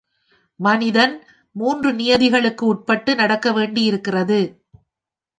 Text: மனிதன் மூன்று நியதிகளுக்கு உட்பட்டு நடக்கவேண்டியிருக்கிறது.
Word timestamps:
மனிதன் 0.59 1.13
மூன்று 1.55 1.93
நியதிகளுக்கு 1.93 2.65
உட்பட்டு 2.65 3.13
நடக்கவேண்டியிருக்கிறது. 3.13 4.39